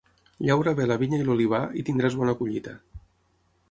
[0.47, 2.79] Llaura bé la vinya i l'olivar i tindràs bona collita.